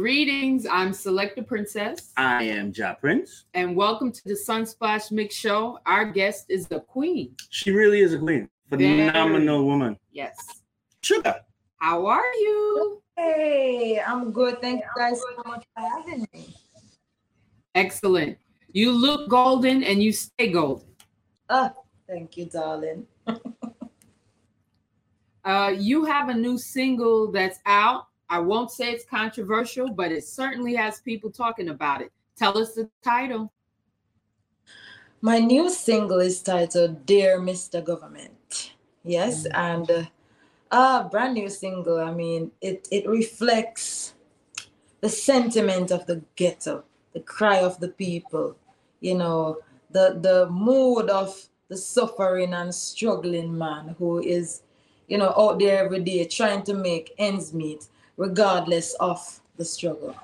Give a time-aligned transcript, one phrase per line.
[0.00, 2.12] Greetings, I'm Selecta Princess.
[2.16, 3.46] I am Ja Prince.
[3.54, 5.80] And welcome to the Sunsplash Mix Show.
[5.86, 7.34] Our guest is the Queen.
[7.50, 8.48] She really is a queen.
[8.70, 9.66] Phenomenal Very.
[9.66, 9.98] woman.
[10.12, 10.62] Yes.
[11.02, 11.40] Shuga.
[11.78, 13.02] How are you?
[13.16, 14.60] Hey, I'm good.
[14.60, 16.54] Thank you guys so much for having me.
[17.74, 18.38] Excellent.
[18.70, 20.86] You look golden and you stay golden.
[21.48, 21.72] Oh,
[22.08, 23.04] thank you, darling.
[25.44, 28.04] uh, you have a new single that's out.
[28.30, 32.12] I won't say it's controversial, but it certainly has people talking about it.
[32.36, 33.52] Tell us the title.
[35.20, 37.82] My new single is titled Dear Mr.
[37.82, 38.72] Government.
[39.02, 39.56] Yes, mm-hmm.
[39.56, 39.90] and
[40.70, 41.98] uh, a brand new single.
[41.98, 44.14] I mean, it, it reflects
[45.00, 48.56] the sentiment of the ghetto, the cry of the people,
[49.00, 49.58] you know,
[49.90, 54.62] the the mood of the suffering and struggling man who is,
[55.06, 60.14] you know, out there every day trying to make ends meet regardless of the struggle.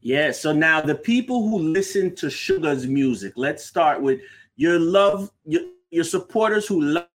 [0.00, 4.20] Yeah, so now the people who listen to Shuga's music, let's start with
[4.56, 7.08] your love, your, your supporters who love,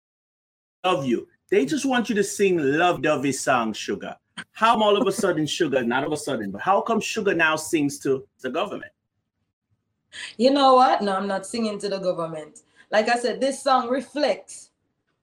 [0.83, 1.27] love you.
[1.49, 4.17] They just want you to sing Love Dovey song, Shuga.
[4.51, 7.35] How all of a sudden Shuga, not all of a sudden, but how come Shuga
[7.35, 8.91] now sings to the government?
[10.37, 11.01] You know what?
[11.01, 12.61] No, I'm not singing to the government.
[12.91, 14.68] Like I said, this song reflects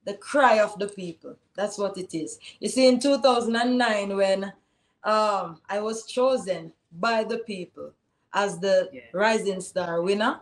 [0.07, 1.35] the cry of the people.
[1.53, 2.39] That's what it is.
[2.61, 4.45] You see, in 2009, when
[5.03, 7.91] um, I was chosen by the people
[8.33, 9.01] as the yeah.
[9.11, 10.39] Rising Star winner,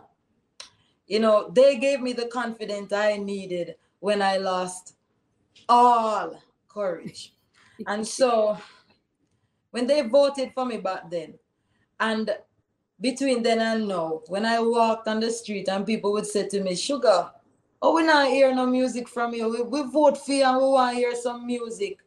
[1.08, 4.94] you know, they gave me the confidence I needed when I lost
[5.68, 7.34] all courage.
[7.88, 8.56] and so
[9.72, 11.34] when they voted for me back then,
[11.98, 12.30] and
[13.00, 16.62] between then and now, when I walked on the street and people would say to
[16.62, 17.32] me, Shuga,
[17.82, 19.48] Oh, we not hear no music from you.
[19.48, 21.98] We, we vote for you and we want to hear some music.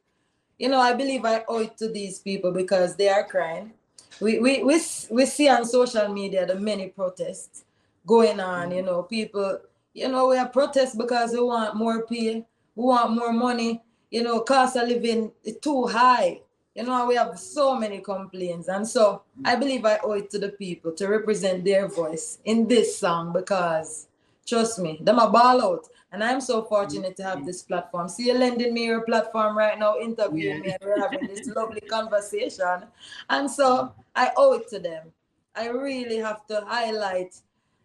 [0.58, 3.73] You know, I believe I owe it to these people because they are crying.
[4.20, 7.64] We, we, we, we see on social media the many protests
[8.05, 8.71] going on.
[8.71, 9.60] You know, people,
[9.94, 12.45] you know, we are protests because we want more pay,
[12.76, 13.82] we want more money.
[14.11, 16.42] You know, cost of living is too high.
[16.76, 18.67] You know, we have so many complaints.
[18.67, 22.67] And so I believe I owe it to the people to represent their voice in
[22.67, 24.08] this song because
[24.49, 25.87] Trust me, them a ball out.
[26.11, 28.10] And I'm so fortunate to have this platform.
[28.10, 30.61] See, you're lending me your platform right now, interviewing yeah.
[30.61, 32.86] me, and we're having this lovely conversation.
[33.30, 35.14] And so I owe it to them.
[35.55, 37.36] I really have to highlight,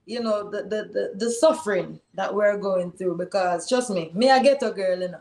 [0.07, 4.31] you know, the the the, the suffering that we're going through because trust me, me
[4.31, 5.21] I get a girl, you know.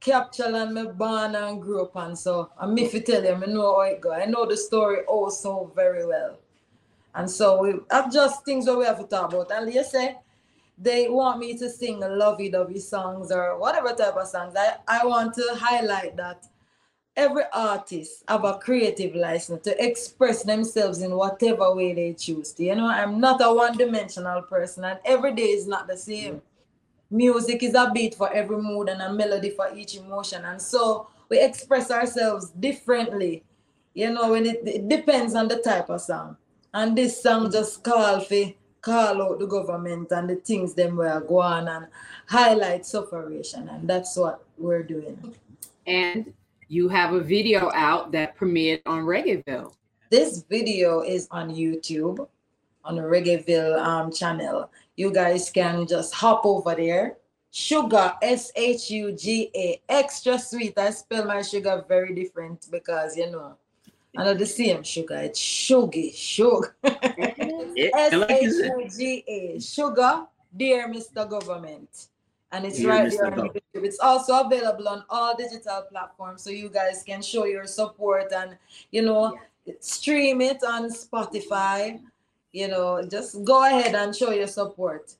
[0.00, 3.46] Capture and me born and grew up and so I'm if you tell you, I
[3.46, 4.12] know how it go.
[4.12, 6.38] I know the story oh so very well.
[7.14, 9.52] And so we have just things that we have to talk about.
[9.52, 10.16] And you say
[10.78, 14.54] they want me to sing lovey-dovey songs or whatever type of songs.
[14.56, 16.46] I, I want to highlight that
[17.14, 22.64] every artist have a creative license to express themselves in whatever way they choose to.
[22.64, 26.40] You know, I'm not a one-dimensional person and every day is not the same.
[27.10, 30.44] Music is a beat for every mood and a melody for each emotion.
[30.46, 33.44] And so we express ourselves differently.
[33.92, 36.38] You know, when it, it depends on the type of song.
[36.72, 41.20] And this song just call for call out the government and the things them were
[41.20, 41.86] going and
[42.26, 45.34] highlight suffering and that's what we're doing.
[45.86, 46.32] And
[46.68, 49.74] you have a video out that premiered on reggaeville.
[50.10, 52.28] This video is on youtube
[52.84, 54.70] on the reggaeville um, channel.
[54.96, 57.16] You guys can just hop over there.
[57.52, 60.76] Shuga s-h-u-g-a extra sweet.
[60.78, 63.56] I spell my sugar very different because you know
[64.16, 65.16] I know the same sugar.
[65.16, 66.74] It's sugar, sugar.
[67.94, 71.28] S-H-U-G-A, sugar, dear Mr.
[71.28, 72.08] Government.
[72.50, 73.16] And it's dear right Mr.
[73.16, 73.84] there on YouTube.
[73.84, 78.58] It's also available on all digital platforms, so you guys can show your support and
[78.90, 79.72] you know yeah.
[79.80, 81.98] stream it on Spotify.
[82.52, 85.14] You know, just go ahead and show your support.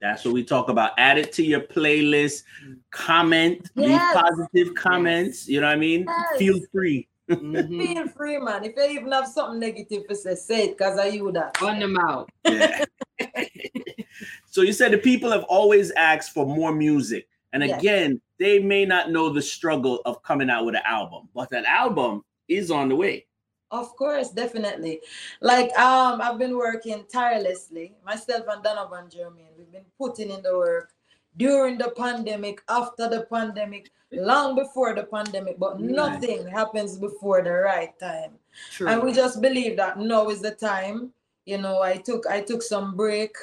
[0.00, 0.92] That's what we talk about.
[0.98, 2.42] Add it to your playlist.
[2.90, 3.88] Comment, yes.
[3.88, 5.48] leave positive comments.
[5.48, 6.04] You know what I mean?
[6.08, 6.38] Yes.
[6.38, 7.06] Feel free.
[7.28, 7.80] Mm-hmm.
[7.80, 8.64] Feel free, man.
[8.64, 11.60] If you even have something negative to say, say it because I you that.
[11.62, 12.30] On them out.
[12.44, 12.84] Yeah.
[14.46, 17.28] so you said the people have always asked for more music.
[17.52, 21.50] And again, they may not know the struggle of coming out with an album, but
[21.50, 23.26] that album is on the way.
[23.70, 25.00] Of course, definitely.
[25.40, 27.96] Like um, I've been working tirelessly.
[28.04, 30.92] Myself and Donovan Germain, we've been putting in the work
[31.38, 37.52] during the pandemic, after the pandemic, long before the pandemic, but nothing happens before the
[37.52, 38.32] right time.
[38.72, 38.88] True.
[38.88, 41.12] And we just believe that now is the time.
[41.46, 43.34] You know, I took I took some break.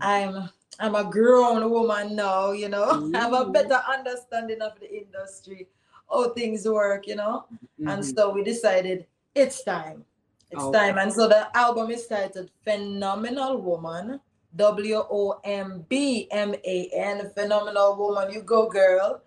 [0.00, 0.48] I'm
[0.80, 3.10] I'm a grown woman now, you know.
[3.14, 5.68] I have a better understanding of the industry,
[6.10, 7.44] how things work, you know.
[7.52, 7.88] Mm-hmm.
[7.88, 10.04] And so we decided it's time.
[10.50, 10.78] It's Okay.
[10.78, 10.98] time.
[10.98, 14.20] And so the album is titled Phenomenal Woman.
[14.56, 17.30] W O M B M A N.
[17.34, 18.32] Phenomenal Woman.
[18.32, 19.22] You go, girl.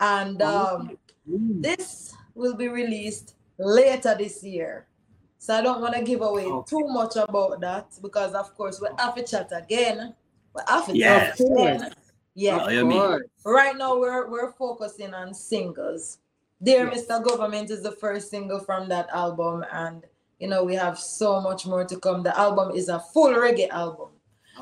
[0.00, 0.98] And um,
[1.30, 1.62] Mm.
[1.62, 4.86] this will be released later this year.
[5.38, 6.68] So I don't want to give away Okay.
[6.68, 10.14] too much about that because, of course, we have to chat again.
[10.54, 11.38] We have to Yes.
[11.38, 11.94] chat again.
[12.34, 12.58] Yeah.
[12.66, 13.20] Oh.
[13.46, 16.18] Right now, we're we're focusing on singles.
[16.62, 17.06] Dear Yes.
[17.06, 17.22] Mr.
[17.24, 20.04] Government is the first single from that album, and
[20.40, 22.22] you know we have so much more to come.
[22.22, 24.10] The album is a full reggae album.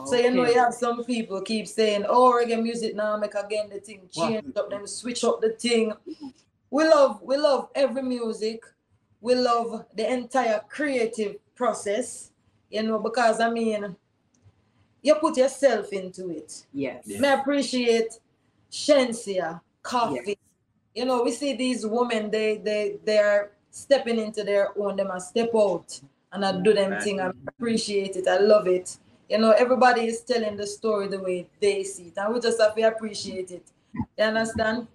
[0.04, 3.68] So you know you have some people keep saying, "Oh, reggae music now make again
[3.68, 4.28] the thing What?
[4.30, 5.92] change up, them switch up the thing."
[6.70, 8.64] We love we love every music.
[9.20, 12.30] We love the entire creative process.
[12.70, 13.94] You know because I mean,
[15.02, 16.64] you put yourself into it.
[16.72, 17.04] Yes.
[17.06, 17.20] Yeah.
[17.20, 18.18] Me appreciate
[18.70, 20.36] Shenseea, Koffee.
[20.94, 25.04] You know, we see these women, they they they are stepping into their own, they
[25.04, 26.00] must step out
[26.32, 27.02] and I do them Right.
[27.02, 27.20] thing.
[27.20, 28.26] I appreciate it.
[28.26, 28.96] I love it.
[29.32, 32.60] You know, everybody is telling the story the way they see it, and we just
[32.60, 33.64] have to appreciate it.
[34.18, 34.88] You understand?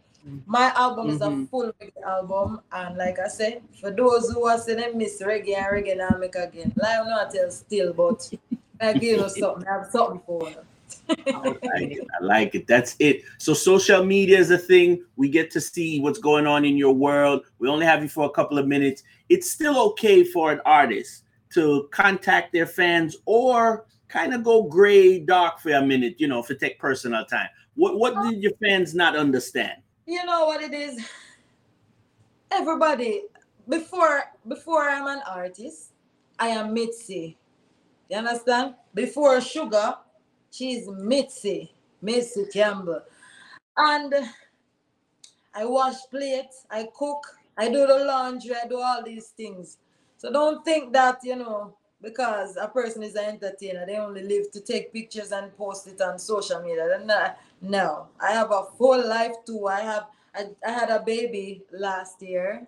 [0.45, 1.50] My album is a Mhm.
[1.50, 5.57] full reggae album, and like I said, for those who are saying they miss reggae
[5.57, 8.31] and reggae now make again, like I'm not tell still, but
[8.80, 10.57] I give you something, I have something for you.
[11.33, 12.07] I like it.
[12.22, 12.68] I like it.
[12.68, 13.24] That's it.
[13.40, 15.04] So social media is a thing.
[15.16, 17.42] We get to see what's going on in your world.
[17.57, 19.01] We only have you for a couple of minutes.
[19.30, 21.24] It's still okay for an artist
[21.56, 26.42] to contact their fans or kind of go gray dark for a minute, you know,
[26.42, 27.50] for take personal time.
[27.75, 29.81] What what uh, did your fans not understand?
[30.07, 31.06] you know what it is?
[32.50, 33.24] Everybody
[33.68, 35.92] before before i'm an artist
[36.39, 37.38] i am mitzi.
[38.09, 38.75] You understand?
[38.94, 39.95] Before sugar
[40.50, 43.01] she's mitzi mitzi campbell.
[43.75, 44.13] And
[45.54, 47.27] i wash plates i cook
[47.57, 49.77] i do the laundry i do all these things.
[50.18, 54.52] So don't think that you know because a person is an entertainer they only live
[54.52, 57.00] to take pictures and post it on social media.
[57.04, 58.08] Not- no.
[58.20, 59.68] I have a full life too.
[59.68, 62.68] I have i, I had a baby last year.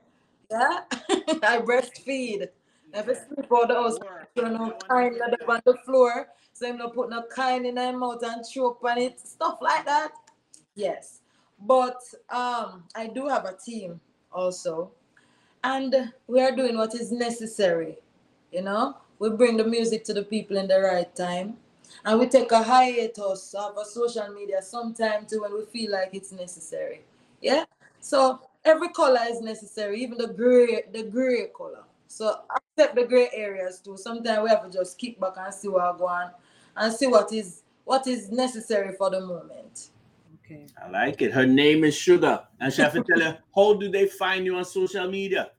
[0.50, 0.80] Yeah.
[0.92, 2.48] I breastfeed.
[2.92, 3.98] Never sleep out the house.
[4.36, 6.30] Throw no kind up on the floor.
[6.54, 9.20] So i'm not put no kind in my mouth and choke on it.
[9.20, 10.12] Stuff like that.
[10.76, 11.22] Yes.
[11.62, 14.02] But um i do have a team
[14.32, 14.92] also.
[15.64, 17.98] And we are doing what is necessary
[18.52, 21.58] you know we bring the music to the people in the right time
[22.06, 26.10] and we take a hiatus of a social media sometime too when we feel like
[26.14, 27.02] it's necessary
[27.42, 27.66] yeah
[28.00, 33.30] so every color is necessary even the gray the gray color so accept the gray
[33.34, 36.32] areas too sometimes we have to just kick back and see what go on
[36.78, 39.90] and see what is what is necessary for the moment
[40.50, 40.66] Okay.
[40.84, 41.32] I like it.
[41.32, 42.46] Her name is Shuga.
[42.60, 45.52] And she have to tell her, how do they find you on social media?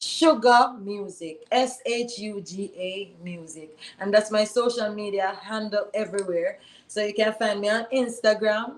[0.00, 3.76] Shuga Music, S H U G A Music.
[3.98, 6.58] And that's my social media handle everywhere.
[6.86, 8.76] So you can find me on Instagram,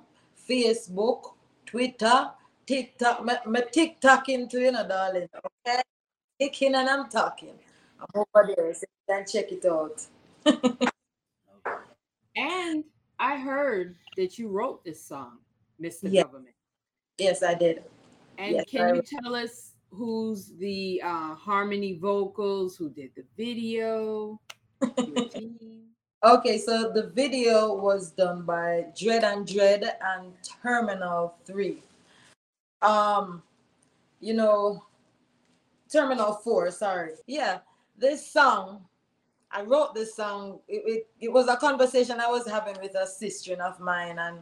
[0.49, 1.33] Facebook,
[1.67, 2.31] Twitter,
[2.67, 3.25] TikTok.
[3.25, 5.29] My, my TikTok into you know, darling.
[5.67, 5.83] Okay?
[6.41, 7.55] Ticking and I'm talking.
[8.01, 10.07] I'm over there, so you can check it out.
[12.37, 12.85] And
[13.19, 15.39] I heard that you wrote this song,
[15.83, 16.05] Mr.
[16.05, 16.23] Yeah.
[16.23, 16.55] Government.
[17.19, 17.83] Yes, I did.
[18.39, 23.25] And Yes, can I- you tell us who's the uh, harmony vocals, who did the
[23.37, 24.41] video.
[26.23, 31.83] Okay, so the video was done by Dread and Dread and Terminal 3.
[32.83, 33.43] Um,
[34.21, 34.85] you know,
[35.91, 37.13] Terminal 4, sorry.
[37.27, 37.61] Yeah,
[37.97, 38.85] this song,
[39.51, 40.61] I wrote this song.
[40.69, 44.41] It, it, it was a conversation I was having with a sister of mine, and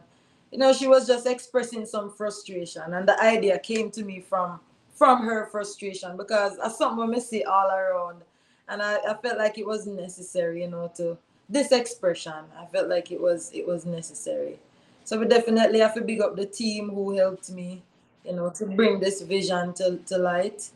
[0.51, 4.59] you know, she was just expressing some frustration, and the idea came to me from
[4.99, 8.21] from her frustration because that's something we see all around,
[8.67, 12.43] and I, I felt like it was necessary, you know, to this expression.
[12.59, 14.59] I felt like it was it was necessary.
[15.05, 17.81] So we definitely have to big up the team who helped me,
[18.23, 20.69] you know, to bring this vision to, to light.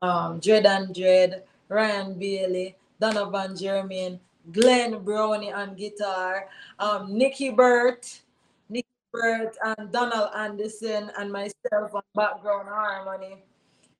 [0.00, 4.20] Um, Dread and Dread, Ryan Bailey, Donovan Germain,
[4.52, 6.46] Glenn Brownie on guitar,
[6.78, 8.20] um, Nikki Burt,
[8.68, 13.42] Nikki Burt, and Donald Anderson, and myself on background harmony.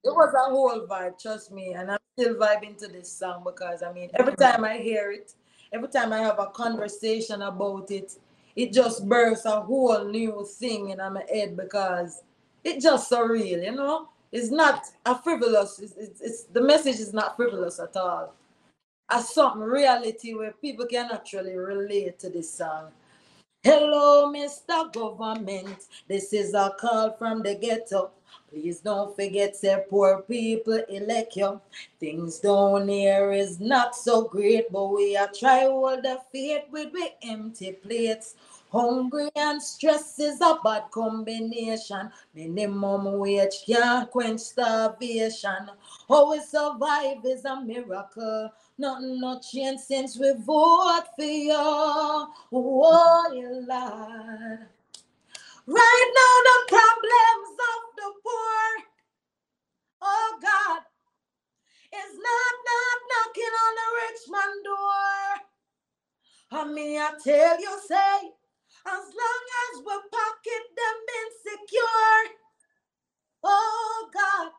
[0.03, 3.83] It was a whole vibe, trust me, and I'm still vibing to this song because
[3.83, 4.43] I mean, every mm-hmm.
[4.43, 5.33] time I hear it,
[5.71, 8.17] every time I have a conversation about it,
[8.55, 12.21] it just bursts a whole new thing in my head because
[12.63, 14.09] it's just so real, you know.
[14.31, 15.79] It's not a frivolous.
[15.79, 18.33] It's, it's, it's the message is not frivolous at all.
[19.09, 22.89] As something reality where people can actually relate to this song.
[23.65, 24.91] Hello, Mr.
[24.91, 25.87] Government.
[26.09, 28.11] This is a call from the ghetto.
[28.49, 31.61] Please don't forget, say poor people elect you.
[31.97, 36.91] Things down here is not so great, but we are try hold the faith with
[36.91, 38.35] the empty plates.
[38.69, 42.11] Hungry and stress is a bad combination.
[42.35, 45.69] Minimum wage can't quench starvation.
[46.09, 48.51] How we survive is a miracle.
[48.77, 51.53] Nothing no change since we vote for you.
[51.55, 54.59] Oh, you Lord.
[55.67, 58.85] Right now, the problems of the poor,
[60.01, 60.81] oh God,
[61.95, 65.53] is not, not knocking on the rich man door.
[66.51, 68.17] I mean, I tell you, say,
[68.87, 72.35] as long as we pocket them insecure,
[73.43, 74.51] oh God,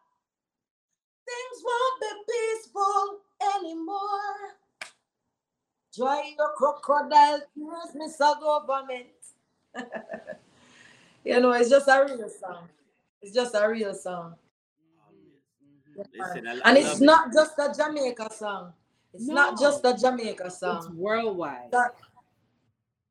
[1.26, 3.23] things won't be peaceful
[3.60, 4.56] anymore.
[5.96, 8.40] Dry your crocodile tears, Mr.
[8.40, 9.06] Government.
[11.24, 12.68] you know, it's just a real song.
[13.22, 14.34] It's just a real song.
[15.96, 16.02] Mm-hmm.
[16.20, 17.04] Listen, I, I And it's it.
[17.04, 18.72] not just a Jamaica song.
[19.12, 20.78] It's not just a Jamaica song.
[20.78, 21.72] It's worldwide.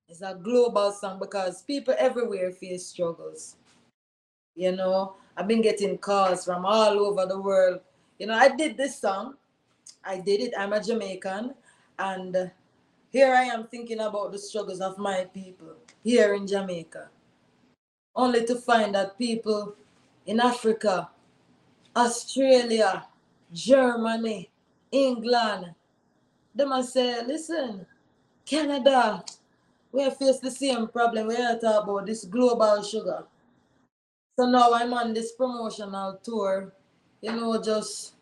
[0.10, 3.56] It's a global song because people everywhere face struggles.
[4.56, 7.80] You know, I've been getting calls from all over the world.
[8.20, 9.36] You know, I did this song.
[10.04, 10.54] I did it.
[10.58, 11.54] I'm a Jamaican.
[12.00, 12.52] And
[13.12, 17.10] here I am thinking about the struggles of my people here in Jamaica.
[18.16, 19.76] Only to find that people
[20.26, 21.10] in Africa,
[21.96, 23.06] Australia,
[23.52, 24.50] Germany,
[24.92, 25.74] England,
[26.56, 27.86] they must say, listen,
[28.46, 29.24] Canada,
[29.92, 31.28] we face the same problem.
[31.28, 33.26] We are talking about this global sugar.
[34.38, 36.74] So now I'm on this promotional tour,
[37.22, 38.13] you know, just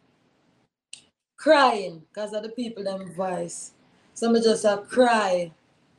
[1.41, 3.71] crying because of the people them voice.
[4.13, 5.51] So me just a cry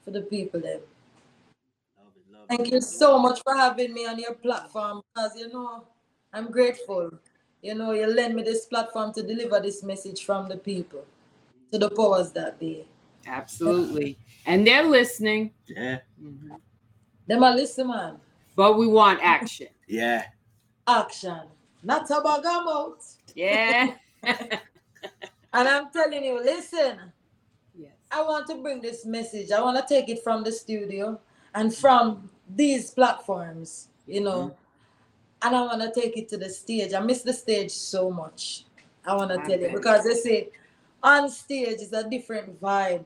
[0.04, 0.80] for the people them.
[1.98, 5.32] Love it, love Thank love you so much for having me on your platform because
[5.36, 5.84] you know
[6.32, 7.10] I'm grateful.
[7.60, 11.04] You know, you lend me this platform to deliver this message from the people
[11.72, 12.86] to the powers that be.
[13.26, 14.18] Absolutely.
[14.46, 15.52] And they're listening.
[15.66, 16.60] Yeah, Mhm.
[17.26, 18.20] Them a listen man.
[18.56, 19.68] But we want action.
[19.88, 20.26] yeah.
[20.86, 21.42] Action.
[21.82, 23.16] Not a bag of.
[23.34, 23.94] Yeah.
[25.52, 26.98] And I'm telling you, listen,
[27.78, 27.92] yes.
[28.10, 29.50] I want to bring this message.
[29.50, 31.20] I want to take it from the studio
[31.54, 35.46] and from these platforms, you know, mm-hmm.
[35.46, 36.94] and I want to take it to the stage.
[36.94, 38.64] I miss the stage so much.
[39.06, 40.48] I want to tell you because they say
[41.02, 43.04] on stage is a different vibe,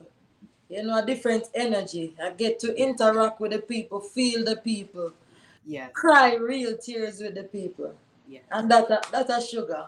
[0.69, 2.15] you know, a different energy.
[2.23, 5.12] I get to interact with the people, feel the people,
[5.67, 7.95] yeah, cry real tears with the people,
[8.29, 9.87] yeah, and that that's a sugar.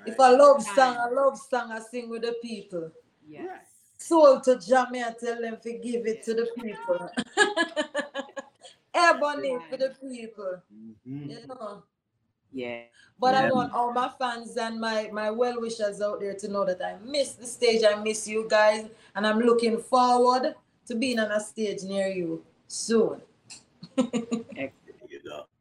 [0.00, 0.12] All right.
[0.14, 0.98] If I love song, Time.
[1.00, 2.90] I love song, I sing with the people.
[3.28, 3.66] Yes.
[3.98, 7.10] soul to Jamie and tell them to give it to the people.
[8.94, 11.28] Ebony for the people, Mhm.
[11.30, 11.82] you know.
[12.50, 12.84] Yeah.
[13.18, 16.64] But I want all my fans and my, my well wishers out there to know
[16.64, 17.82] that I miss the stage.
[17.84, 18.88] I miss you guys.
[19.14, 20.54] And I'm looking forward
[20.86, 23.20] to being on a stage near you soon.
[24.00, 24.72] There.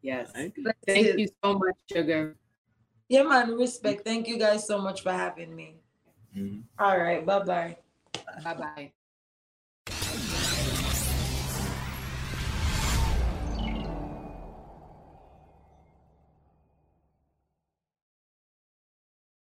[0.02, 0.32] Yes.
[0.32, 0.72] Thank you.
[0.88, 2.34] Thank you so much, Shuga.
[3.10, 3.58] Yeah, man.
[3.58, 4.06] Respect.
[4.06, 5.82] Thank you guys so much for having me.
[6.38, 6.64] Mhm.
[6.78, 7.26] All right.
[7.26, 7.78] Bye bye.
[8.44, 8.94] Bye bye.